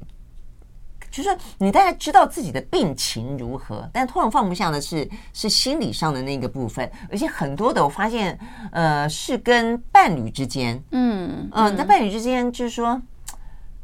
[1.09, 8.37] 就是你大概知道自己的病情如何，但通常放不下的是是心理上的那个部分，而且很多的我发现，
[8.71, 13.01] 呃，是跟伴侣之间，嗯嗯，在伴侣之间，就是说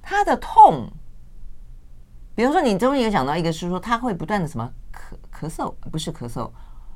[0.02, 0.88] 他的痛，
[2.36, 5.16] 比如说你中间有讲到一个是说他会不断的什么咳。
[5.34, 6.50] 咳嗽不是咳嗽，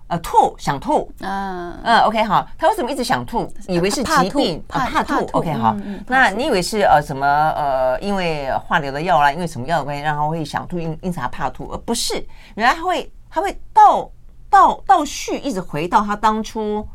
[0.08, 1.78] 呃，吐想吐，嗯。
[1.84, 3.52] 嗯，OK 好，他为什么一直想吐？
[3.68, 5.76] 以为是疾病，怕吐，怕吐，OK 好，
[6.08, 12.26] 那你以为是呃什么呃，因为化疗的药啦，因为什么药的关系让他会想吐，因因此他怕吐，而不是。
[12.56, 14.10] 原来他会他会倒
[14.50, 16.88] 倒倒叙，一直回到他当初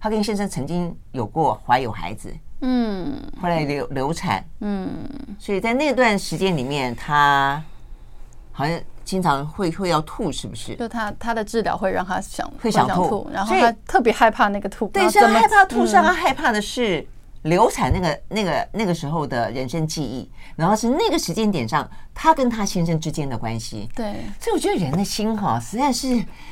[0.00, 4.88] 他跟先生曾经有过怀有孩子，嗯，后来流流产，嗯，
[5.38, 7.62] 所以在那段时间里面，他
[8.52, 8.80] 好像。
[9.04, 10.74] 经常会会要吐，是不是？
[10.76, 14.88] 就他他的治疗会让他想会想吐，然后他特别害怕那个吐。
[14.88, 17.06] 对，是他害怕吐，是他害怕的是
[17.44, 23.88] 流产那个那个那个时候的人生记忆，然后是那个时间点上他跟他先生之间的关系。
[23.94, 26.08] 对，所以我觉得人的心哈，实在是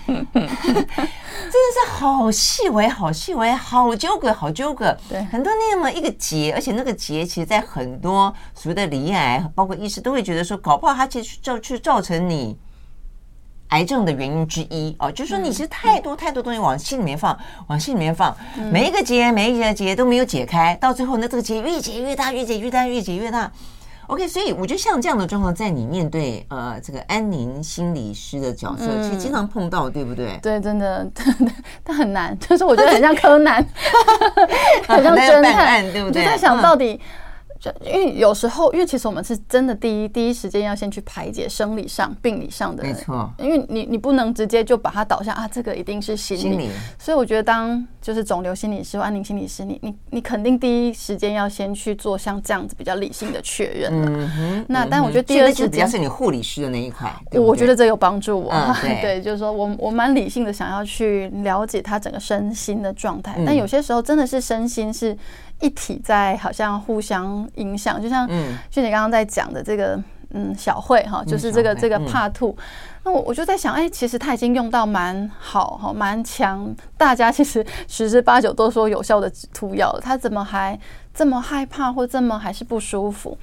[0.06, 4.94] 真的是好细微，好细微，好纠葛，好纠葛。
[5.08, 12.58] 对，很多那么一个结，而且那个结，其实在很多所谓的离癌，包括医师都会觉得说，搞不好他其实造去造成你。
[13.72, 17.36] 癌症的原因之一哦，就是说你其实太多太多东西往心里面放，
[17.68, 18.36] 往心里面放，
[18.70, 23.50] 每一个结每一个结都没有解开，到最后那这个结越解越大，越解越大，越解越大。
[24.08, 30.38] OK，所以我觉得像这样的状况，在你面对呃这个安宁心理师的角色，其实经常碰到，对不对？
[30.42, 31.08] 对，真的，
[31.82, 33.64] 但很难，就是我觉得很像柯南，
[34.86, 36.24] 很像侦探，对不对？
[36.24, 37.00] 就在想到底。
[37.84, 43.30] 因为有时候，因为其实我们是真的第一第一时间要先去排解生理上、病理上的，没错。
[43.38, 46.40] 因为你你不能直接就把它导向啊，这个一定是心理。
[46.40, 46.68] 心理。
[46.98, 53.92] 所以我觉得，当就是肿瘤心理师或安宁心理师，你你你肯定第一时间要先去做像这样子比较理性的确认。
[53.92, 54.64] 嗯哼。
[54.68, 58.52] 那但我觉得第二时间比较是你护理师的那一块，我觉得这有帮助我。
[58.80, 63.38] 对，就是说我我蛮理性的，想要去了解他整个身心的状态。
[63.46, 65.16] 但有些时候真的是身心是。
[65.62, 68.28] 一体在好像互相影响，就像
[68.68, 69.98] 就你刚刚在讲的这个，
[70.30, 72.54] 嗯，小慧哈，就是这个这个怕吐，
[73.04, 80.78] 那我我就在想，哎，其实他已经用到蛮好哈，蛮强，大家其实十之八九都说有效的止吐药，他怎么还
[81.14, 83.38] 这么害怕或这么还是不舒服？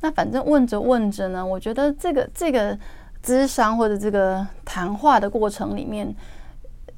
[0.00, 2.78] 那反正问着问着呢，我觉得这个这个
[3.20, 6.14] 智商或者这个谈话的过程里面。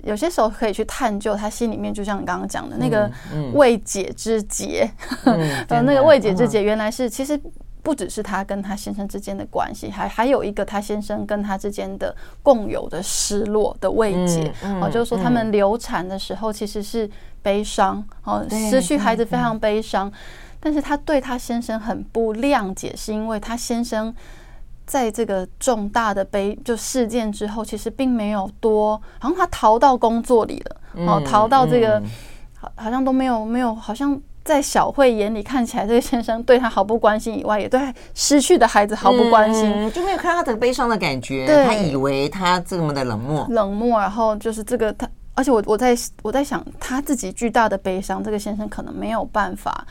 [0.04, 3.10] 有些时候可以去探究他心里面，就像你刚刚讲的那个
[3.54, 4.90] 未解之结，
[5.68, 7.40] 呃，那个未解之结原来是其实。
[7.82, 14.48] 不只是他跟他先生之间的关系，还还有一个他先生跟他之间的共有的失落的慰藉。
[14.64, 17.08] 哦、嗯，就是说他们流产的时候其实是
[17.42, 20.12] 悲伤，哦，失去孩子非常悲伤。
[20.58, 24.12] 但是他对他先生很不谅解，是因为他先生
[24.86, 32.02] 在这个重大的悲就事件之后，其实并没有多，好像他逃到工作里了，哦，逃到这个
[32.54, 34.20] 好好像都没有没有好像。
[34.46, 37.80] 在小慧眼里看起来，这个先生对他毫不关心以外，也对
[38.14, 41.44] 失去的孩子毫不关心，嗯、就没有看到他的悲伤的感觉。
[41.46, 43.98] 对，他以为他这么的冷漠，冷漠。
[43.98, 49.84] 然后就是这个他，而且我我在我在想，他自己巨大的悲伤，这个先生可能没有办法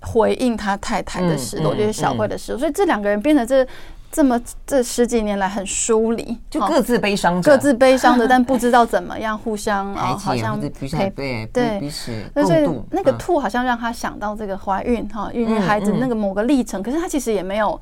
[0.00, 3.62] 回应他太太的失落，就是小慧的失落，所以这两个人变得这。
[4.10, 12.12] 这么这十几年来很疏离，就各自悲伤，各自悲伤的， 但不知道怎么样互相啊，好像陪对对彼此。
[12.34, 17.78] 所以那个兔好像让他想到这个怀孕哈，孕育孩子那个某个历程，可是他其实也没有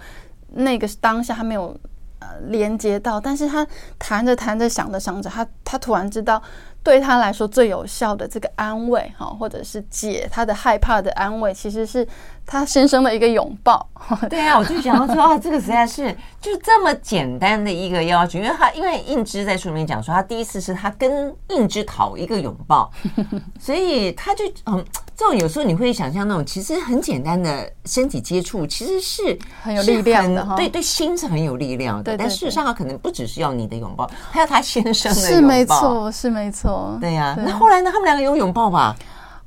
[0.48, 1.76] 那个当下他没有
[2.18, 3.66] 呃连接到，但是他
[3.98, 6.42] 谈着谈着想着想着，他他突然知道。
[6.84, 12.06] 对他来说最有效的这个安慰哈，或者是解他的害怕的安慰，其实是
[12.46, 13.88] 他先生的一个拥抱。
[14.28, 22.90] 对啊，我就想要说啊，这个实在是就这么简单的一个要求，因为他因为应之在书里面讲说，他第一次是他跟应之讨一个拥抱，
[23.58, 24.84] 所以他就嗯。
[25.16, 30.44] 这种有时候你会想象那种其实很简单的身体接触，其实是很有力量的。
[30.56, 32.16] 对对，心是很有力量的。
[32.18, 35.36] 但事实上他可能不只是要你的拥抱，他要他先生的拥抱。
[35.36, 36.98] 是没错，是没错。
[37.00, 37.92] 对呀，那后来呢？
[37.92, 38.96] 他们两个有拥抱吧？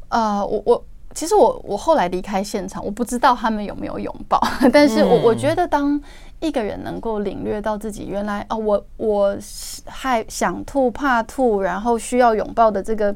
[0.08, 0.86] 呃，我我
[1.18, 4.40] 其实我我后来离开现场，我不知道他们有没有拥抱。
[4.72, 6.00] 但是我我觉得，当
[6.40, 9.38] 一个人能够领略到自己原来哦，我我
[9.86, 13.16] 害想吐怕吐，然后需要拥抱的这个。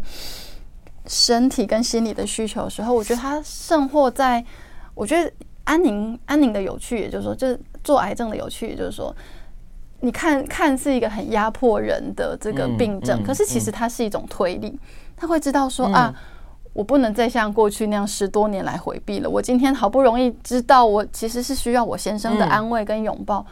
[1.07, 4.43] 身体跟心理的需求的时候，我觉得他甚或在，
[4.93, 5.29] 我觉得
[5.63, 9.13] 安宁安宁的有趣，也就是说，就是做癌症的有趣，也就是说，
[10.01, 14.79] 你看看是一个很压迫人的这个病症，可是其实它是一种推力，
[15.17, 16.13] 他会知道说啊，
[16.73, 23.45] 我不能再像过去那样十多年来回避了，我今天好不容易知道，我其实是需要我先生的安慰跟拥抱。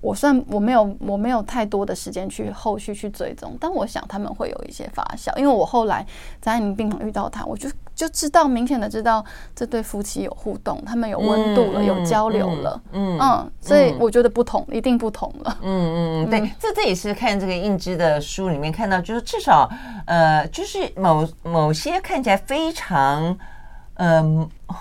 [0.00, 6.06] 我算我没有我没有太多的时间去后续去追踪，但我想他们会有一些发酵，因为我后来
[6.42, 19.70] 在安宁病房遇到他，我就就知道明显的知道这对夫妻有互动，他们有温度了，嗯、有交流了，嗯嗯，嗯，所以我觉得不同，一定不同了，嗯嗯，对，这这也是看这个印之的书里面看到，就是至少
[20.06, 23.36] 呃，就是某某些看起来非常
[23.94, 24.40] 嗯。
[24.40, 24.76] 呃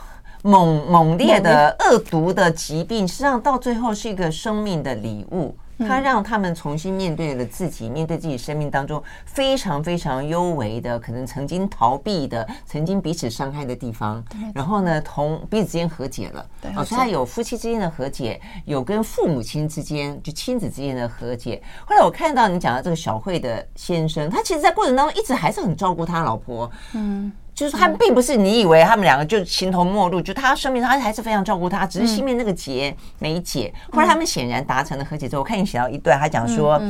[0.45, 5.56] 猛猛烈的恶毒的疾病，实际上到最后是一个生命的礼物。
[5.79, 14.23] 它让他们重新面对了自己，面对自己生命当中非常非常幽微的，可能曾经逃避的、曾经彼此伤害的地方。
[14.53, 16.45] 然后呢，同彼此之间和解了。
[16.62, 21.62] 对，所以他有夫妻之间的和解，有跟父母亲之间就亲子之间的和解。
[21.86, 26.71] 后来我看到你讲的这个小慧的先生，他其实，在过程当中一直还是很照顾他老婆。
[26.93, 27.31] 嗯。
[27.53, 33.73] 就是他并不是你以为他们两个就形同陌路，就他生命他还是非常照顾他，只是心里面那个结没解。
[33.91, 36.81] 后来他们显然达成了和解之后，我看你写到一段，他讲说，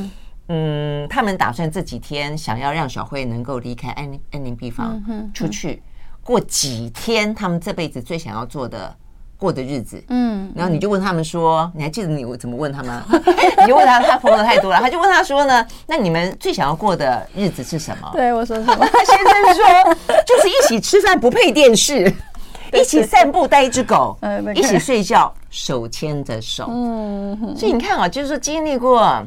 [0.47, 5.01] 嗯，他们打算这几天想要让小慧能够离开安宁安宁病房
[5.33, 5.81] 出去
[6.21, 8.95] 过几天，他们这辈子最想要做的。
[9.43, 13.03] 过的日子，嗯，然后你就问他们说，你还记得你我怎么问他吗？
[13.59, 18.09] 你就问他，他朋友太多了，他就问他说呢，那你们最想要过的日子是什么？
[18.13, 18.77] 对，我说什么？
[18.89, 19.93] 他先生说，
[20.25, 22.09] 就是一起吃饭不配电视，
[22.71, 24.17] 一起散步带一只狗，
[24.55, 26.67] 一起睡觉手牵着手。
[26.69, 29.21] 嗯，所以你看啊，就是说经历过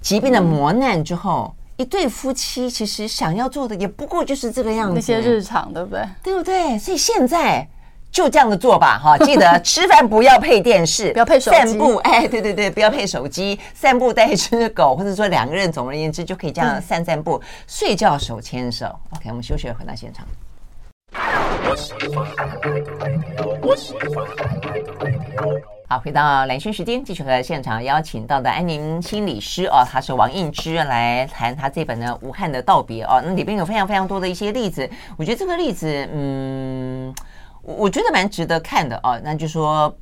[0.00, 6.02] 疾病的磨难之后，一对夫妻其实想要做的也不过就是这个样子，那些日常，对不对？
[6.22, 6.78] 对不对？
[6.78, 7.68] 所以现在。
[8.16, 9.18] 就这样子做吧，哈！
[9.26, 11.58] 记得吃饭不要配电视， 不要配手机。
[11.58, 13.60] 散步，哎，对对对，不要配手机。
[13.74, 17.38] 散步带一只狗，或者说两个人，总而言之就可以这样散散步。
[17.66, 18.86] 睡觉手牵手。
[19.14, 20.26] OK，我们休息，回到现场。
[25.86, 33.22] 好，回到蓝轩时间，继续和现场邀请到的安宁心理师哦，他是王映之，来谈他这本呢《武汉的道别》哦。
[33.22, 37.14] 那里边有非常非常多的一些例子，我觉得这个例子，嗯。
[37.66, 39.92] 我觉得蛮值得看的哦，那就说，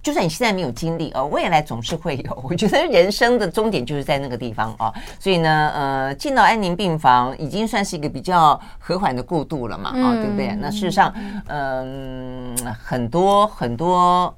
[0.00, 2.40] 就算你现在没有经历哦，未来总是会有。
[2.48, 10.54] 我觉得人生的终点就是在那个地方哦，所以呢，呃，进到安宁病房已经算是一个比较和缓的过渡了嘛，啊，对不对？
[10.60, 11.12] 那事实上，
[11.48, 14.32] 嗯，很多很多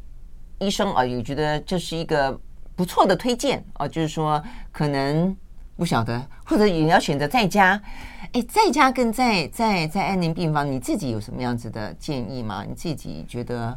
[0.58, 2.36] 医生啊也觉得这是一个
[2.74, 4.42] 不错的推荐啊，就是说
[4.72, 5.36] 可能
[5.76, 7.78] 不晓得，或者你要选择在家。
[8.32, 12.64] 哎，在家跟在在在安宁病房，你自己有什么样子的建议吗？
[12.66, 13.76] 你自己觉得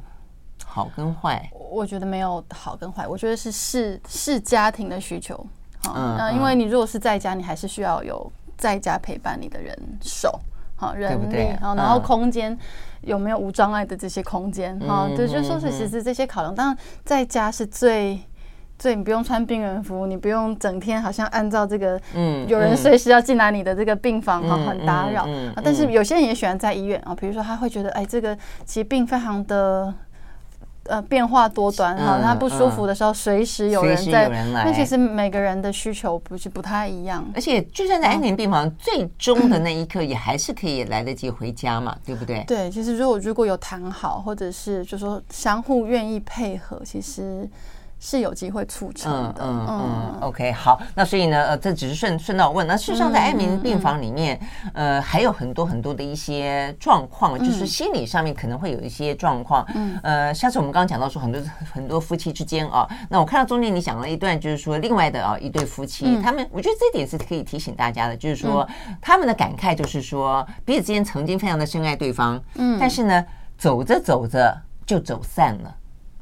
[0.65, 1.49] 好跟坏？
[1.51, 5.35] 我觉得没有好跟坏，我觉得是视视家庭的需求。
[5.83, 10.39] 好，嗯，嗯，因为你如果是在家，你还是需要有在家陪伴你的人手，
[10.77, 12.57] 好，人力，然后空间
[13.01, 18.21] 有没有无障碍的这些空间，好，对，就是说是其实这些考量，当然在家是最。
[18.77, 25.23] 所以你不用穿病人服，你不用整天好像按照这个，嗯，有人随时要进来你的这个病房哈，很打扰。
[25.27, 29.93] 嗯，但是有些人也喜欢在医院啊，比如说他会觉得，哎，这个疾病非常的
[30.87, 34.27] 呃变化多端哈，他不舒服的时候随时有人在。
[34.51, 42.43] 那其实每个人的需求不是不太一样，而且就算在安宁病房最终的那一刻，也还是可以来得及回家嘛，对不对？
[42.45, 47.49] 对，其实如果如果有谈好，或者是就说相互愿意配合，其实。
[48.05, 54.39] 是有机会促成的，嗯嗯嗯，OK，好，那所以呢，呃，这只是顺顺道问，那事实上在爱民病房里面，
[54.75, 61.41] 呃，还有很多很多的一些状况，就是心理上面可能会有一些状况，嗯，呃，下次我们刚刚讲到说很多
[61.73, 68.69] 很多夫妻之间啊，那我看到中间你讲了一段，就是说另外的啊一对夫妻，他们，我觉得这点是可以提醒大家的，就是说
[69.01, 73.25] 他们的感慨就是说彼此之间曾经非常的深爱对方，嗯，但是呢，
[73.57, 75.75] 走着走着就走散了。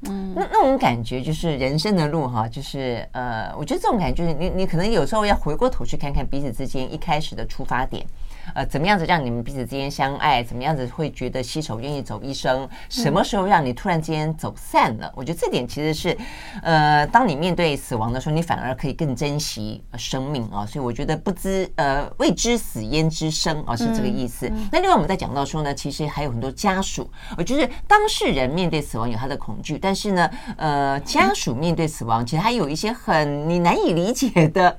[0.06, 8.06] 嗯，那那种感觉就是人生的路哈，就是呃，我觉得这种感觉就是，你你可能有时候要回过头去看看彼此之间一开始的出发点。
[8.54, 10.44] 呃，怎么样子让你们彼此之间相爱？
[10.44, 12.68] 怎么样子会觉得携手愿意走一生？
[12.90, 15.12] 什么时候让你突然间走散了？
[15.16, 16.18] 我觉得这点其实是，
[16.62, 20.66] 呃，当你面对死亡的时候，你反而可以更珍惜生命啊。
[20.66, 24.52] 所以我觉得不知呃未知死焉知生啊，是这个意思。
[24.72, 34.78] 那另外我们在讲到说呢，其实还有很多家属，我觉得当事人面对死亡有他的恐惧，但是呢，呃，家属面对死亡其实还有一些很你难以理解的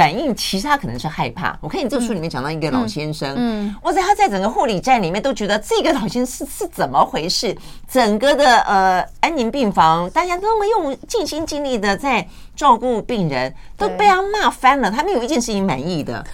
[0.00, 1.54] 反应，其实他可能是害怕。
[1.60, 7.54] 我看你这个书里面讲到一个老先生，嗯，哇塞，他在整个护理站里面都觉得这个老先生是是怎么回事？
[7.86, 12.26] 整个的呃安宁病房，大家那么用尽心尽力的在
[12.56, 14.90] 照顾病人，都被他骂翻了。
[14.90, 16.24] 他没有一件事情满意的，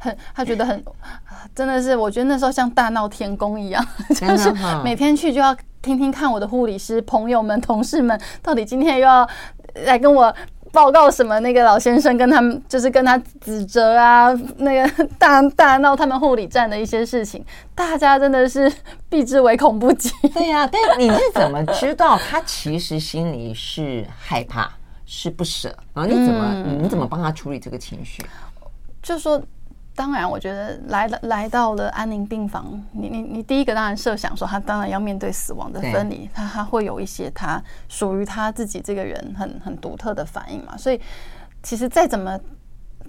[0.00, 0.82] 很 他觉得很
[1.54, 3.86] 真的是，我觉得那时候像大闹天宫一样，
[4.18, 4.50] 就是
[4.82, 9.28] 每天去就要听听看我的护理师朋友们、同事们到底今天又要
[9.84, 10.34] 来跟我。
[10.72, 11.38] 报告什么？
[11.40, 17.44] 那个老先生跟他们就是跟他指责啊，那个大大闹他们护理站的一些事情，
[17.74, 18.72] 大家真的是
[19.08, 20.10] 避之唯恐不及。
[20.34, 24.70] 对呀、啊，但你是怎么知道他其实心里是害怕、
[25.06, 25.68] 是不舍？
[25.94, 28.24] 然后你怎么、嗯、你怎么帮他处理这个情绪？
[29.02, 29.42] 就说。
[29.98, 40.76] 当然，我觉得来了来到了安宁病房，你你你第一个当然设想说，他当然要面对死亡的分离，他他会有一些他属于他自己这个人很很独特的反应嘛。
[40.76, 41.00] 所以，
[41.64, 42.38] 其实再怎么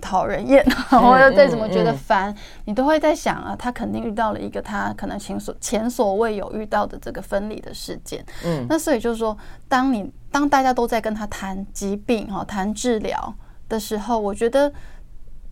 [0.02, 2.36] 讨人厌， 或者再怎么觉得烦，
[2.66, 8.26] 你都会在想啊，他肯定遇到了一个他可能前所前所未有遇到的这个分离的事件。
[8.44, 9.38] 嗯，那所以就是说，
[9.68, 13.32] 当你当大家都在跟他谈疾病哈，谈治疗
[13.68, 14.74] 的时候，我觉得。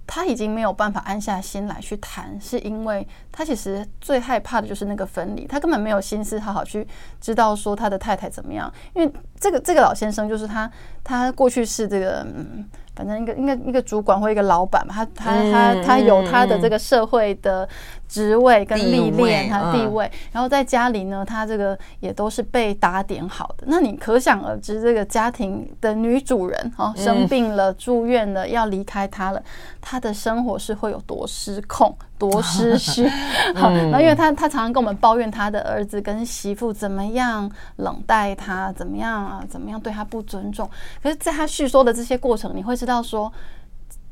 [0.08, 6.88] 他已经没有办法安下心来去谈，是因为他其实最害怕的就是那个分离，他根本没有心思好好去
[7.22, 10.72] 知道说他的太太怎么样，因为这个这个老先生就是他，
[11.04, 12.68] 他过去是这个嗯。
[12.98, 17.70] 反正一个一个一个主管或一个老板嘛，他他他他有他的这个社会的
[18.08, 20.12] 职位跟历练，他的地位。
[20.32, 23.66] 然后在家里呢，他这个也都是被打点好的。
[23.68, 29.42] 那你可想而知，这个家庭的女主人哦，生病了、住院了，要离开他了，
[29.80, 31.96] 他的生活是会有多失控。
[32.18, 33.08] 多失序，
[33.56, 40.70] 好，那因为他他常常跟我们抱怨他的儿子跟媳妇怎么样冷待他，怎么样啊，怎么样对他不尊重。
[41.02, 43.32] 可是，在他叙说的这些过程，你会知道说。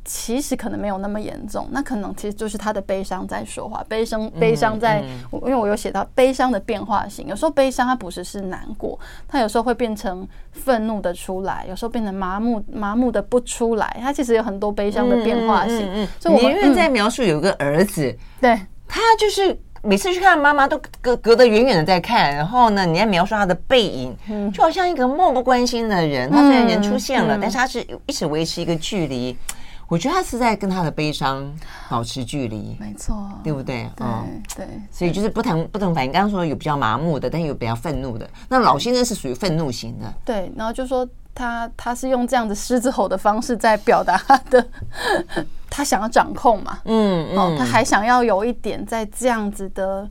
[0.08, 15.90] 其实可能没有那么严重，那可能其实就是他的悲伤在说话，悲伤悲伤在，因为我有写到悲伤的变化性，有时候悲伤它不是是难过，它有时候会变成愤怒的出来，有时候变成麻木麻木的不出来，它其实有很多悲伤的变化性。
[15.92, 18.56] 嗯，所以我们在描述有个儿子，对，
[18.88, 24.16] 他就是每次去看妈妈都隔隔得远远的在看，然后呢，你在描述他的背影，
[24.54, 26.30] 就好像一个漠不关心的人。
[26.30, 29.36] 他虽然人出现了，但是他是一直维持一个距离。
[29.88, 31.54] 我觉得他是在跟他的悲伤
[31.90, 33.90] 保持距离，没错，对不对？
[34.00, 36.12] 嗯，对，所以就是不同不同反应。
[36.12, 38.28] 刚刚说有比较麻木的，但有比较愤怒的。
[38.50, 40.52] 那老先生是属于愤怒型的，对。
[40.56, 44.68] 然后就说他他是用这样的狮子吼的方式在表达他的，
[45.70, 50.10] 他想要掌控嘛，嗯嗯，他还想要有一点在这样子的。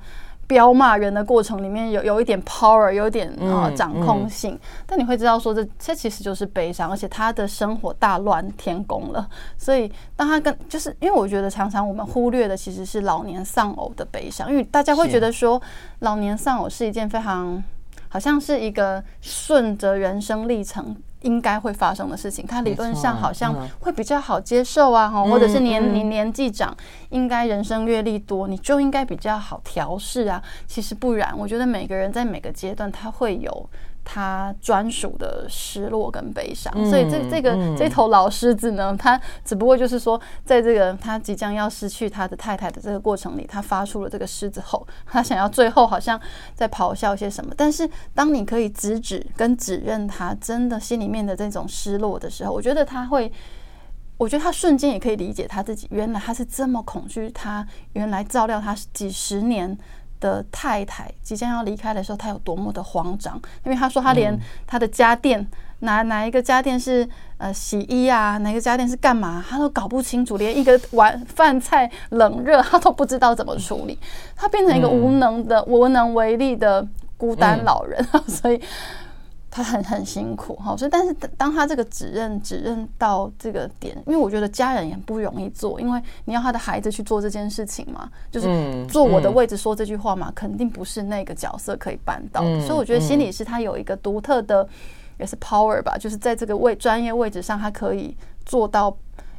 [0.54, 9.28] 飙骂人的过程里面有有一点 power，有一点啊、呃、掌控性，嗯嗯、但你会知道说这这其实就是悲伤，而且他的生活大乱天宫了。
[9.58, 15.60] 所以当他跟就是因为我觉得常常我们忽略的其实是老年丧偶的悲伤，因为大家会觉得说
[15.98, 17.60] 老年丧偶是一件非常
[18.08, 20.94] 好像是一个顺着人生历程。
[21.24, 26.74] 应该会发生的事情，它理论上好像会比较好接受啊，哈，或者是年年年纪长，
[27.10, 30.40] 应该人生阅历多，你就应该比较好调试啊。
[30.66, 33.68] 其实不然，我觉得每个人在每个阶段他会有。
[34.04, 46.20] 他专属的失落跟悲伤，所以这这个这头老狮子呢，他只不过就是说，在这个他即将要失去他的太太的这个过程里，他发出了这个狮子吼，他想要最后好像
[46.54, 47.52] 在咆哮些什么。
[47.56, 53.32] 但是当你可以直指跟指认他真的心里面的这种失落的时候，我觉得他会，
[54.18, 59.78] 我觉得他瞬间也可以理解他自己，原来他是这么恐惧，他原来照料他几十年。
[60.24, 63.36] 的太太即将要离开的时候，他有多么的慌张？
[63.62, 64.34] 因为他说他连
[64.66, 65.46] 他的家电
[65.80, 67.06] 哪哪一个家电是
[67.36, 73.98] 呃洗衣啊，哪个家电是干嘛，他都搞不清楚，连一个碗饭菜冷热他都不知道怎么处理，
[74.34, 76.86] 他变成一个无能的无能为力的
[77.18, 78.58] 孤单老人， 所以。
[79.56, 88.48] 他很很辛苦哈，所以但是当他这个指认指认到这个点，因为我觉得家人也不容易做，因为你要他的孩子去做这件事情嘛，就是
[88.86, 92.60] 坐我的位置说这句话嘛，肯定不是那个角色可以办到的。
[92.62, 94.68] 所以我觉得心理师他有一个独特的
[95.20, 98.92] 也是 power 吧，就是在这个位专业位置上，他可以做到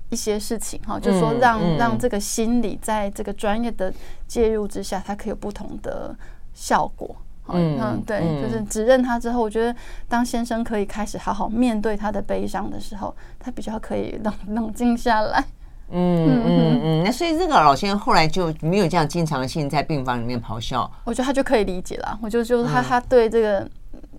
[0.09, 3.93] 一些事情哈，就是说让让这个心理在这个专业的
[4.29, 6.15] 介入之下，它可以有不同的
[6.53, 7.13] 效果。
[7.49, 9.75] 嗯嗯，对，就是指认他之后，我觉得
[10.07, 15.43] 当先生可以开始好好面对他的悲伤的时候，他比较可以冷 冷静下来。
[15.91, 20.89] 嗯嗯嗯，那所以这个老先生后来就没有这样经常性在病房里面咆哮。
[21.03, 22.17] 我觉得他就可以理解了。
[22.23, 23.69] 我觉得就是他他对这个。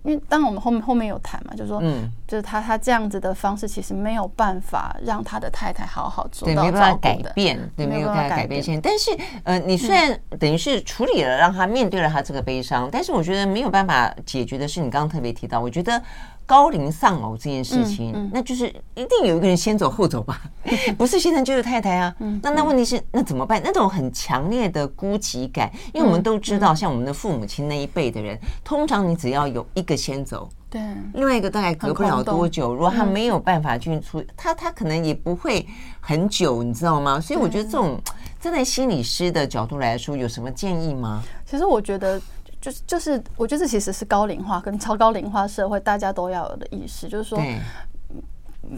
[0.07, 8.79] 因为当我们后面后面有谈嘛，就是说，嗯，就是他他这样子的方式，其实没有办法让他的太太好好做到，对，没办法改变，对，没有办法改变现在。
[8.81, 9.11] 但是，
[9.43, 16.01] 呃，你虽然等于是处理了，让他面对了他这个悲伤，但是我觉得没有办法解决的是，你刚刚特别提到，我觉得。
[16.47, 20.41] 高龄丧偶这件事情，嗯嗯、那就是一定有一个人先走后走吧，
[20.97, 22.15] 不是先生就是太太啊。
[22.19, 23.61] 嗯、那那问题是，那怎么办？
[23.63, 30.81] 那种很强烈的孤寂感，因为我们都知道，像我们的父母亲那一辈的人，通常你只要有一个先走，对，
[31.13, 35.67] 另外一个大概隔不了多久，如果他没有办法去处理，他他可能也不会
[35.99, 37.19] 很久，你知道吗？
[37.19, 37.99] 所以我觉得这种
[38.39, 41.21] 站在心理师的角度来说，有什么建议吗？
[41.45, 42.21] 其实我觉得。
[42.59, 47.39] 就是就是，我觉得这其实是高龄化跟超高龄化社会大家都要有的意识，就是说，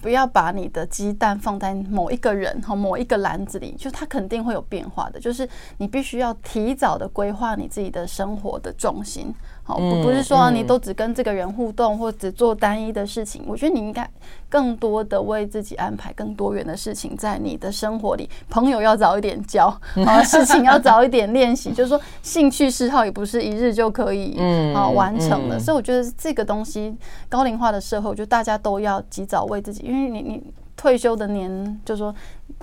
[0.01, 5.19] 不要把你的鸡蛋放在某一个人和某一个篮子里，就它肯定会有变化的。
[5.19, 9.33] 就是你必须要提早的规划你自己的生活的重心。
[9.75, 13.43] 不不是说你都只跟这个人互动，或只做单一的事情。
[13.47, 14.09] 我觉得你应该
[14.49, 18.29] 更多的为自己安排更多元的事情在你的生活里。
[18.49, 19.67] 朋友要早一点交，
[20.05, 21.71] 啊，事情要早一点练习。
[21.71, 24.37] 就是说，兴趣嗜好也不是一日就可以
[24.73, 25.59] 啊完成的。
[25.59, 26.95] 所以我觉得这个东西，
[27.27, 30.43] 高龄化的社会，我觉得大家都要及早为自己，因为你你。
[30.81, 32.15] 退休的年，就是说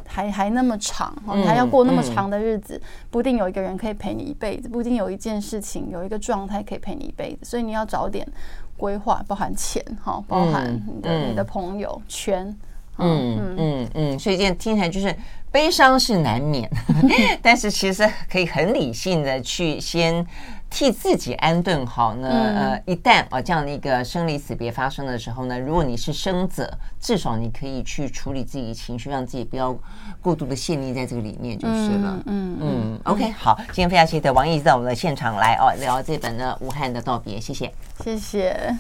[0.07, 2.81] 还还那么长，你还要过那么长的日子，
[3.11, 8.27] 不一定有一个人可以陪你一辈子，不一定有一件事情有一个状态可以陪你一辈子，所以你要早点
[8.77, 12.47] 规划，包含钱哈，包含你的你的朋友圈，
[12.99, 15.15] 嗯嗯嗯嗯，所以这样听起来就是
[15.51, 16.71] 悲伤是难免，
[17.43, 20.27] 但是其实可以很理性的去先。
[20.69, 22.29] 替自己安顿好呢？
[22.29, 29.75] 呃，一旦啊这样的一个生离死别发生的时候呢，如果你是生者，至少你可以去处理自己的情绪，让自己不要
[30.21, 32.19] 过度的陷溺在这个里面就是了。
[32.27, 37.73] 嗯嗯，OK，好，今天非常谢谢王毅在我们的现场来哦，聊这本呢《武汉的道别》，谢谢，
[38.05, 38.77] 谢谢。